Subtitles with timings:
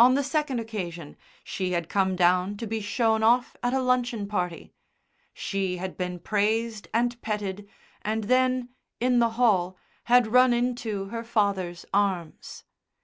[0.00, 4.26] On the second occasion she had come down to be shown off at a luncheon
[4.26, 4.72] party.
[5.32, 7.68] She had been praised and petted,
[8.02, 12.64] and then, in the hall, had run into her father's arms.